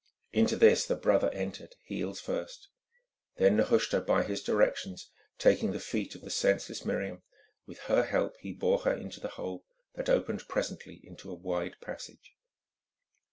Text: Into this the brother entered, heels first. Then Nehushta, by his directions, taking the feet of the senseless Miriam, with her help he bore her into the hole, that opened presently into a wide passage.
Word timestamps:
Into 0.31 0.55
this 0.55 0.83
the 0.87 0.95
brother 0.95 1.29
entered, 1.29 1.75
heels 1.83 2.19
first. 2.19 2.69
Then 3.35 3.55
Nehushta, 3.55 4.01
by 4.01 4.23
his 4.23 4.41
directions, 4.41 5.11
taking 5.37 5.73
the 5.73 5.79
feet 5.79 6.15
of 6.15 6.21
the 6.21 6.31
senseless 6.31 6.83
Miriam, 6.83 7.21
with 7.67 7.81
her 7.81 8.05
help 8.05 8.35
he 8.39 8.51
bore 8.51 8.79
her 8.79 8.93
into 8.95 9.19
the 9.19 9.27
hole, 9.37 9.63
that 9.93 10.09
opened 10.09 10.47
presently 10.47 10.99
into 11.03 11.29
a 11.29 11.35
wide 11.35 11.75
passage. 11.81 12.33